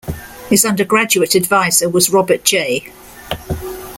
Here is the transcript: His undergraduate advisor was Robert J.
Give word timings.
His 0.49 0.65
undergraduate 0.65 1.35
advisor 1.35 1.87
was 1.87 2.09
Robert 2.09 2.43
J. 2.43 2.91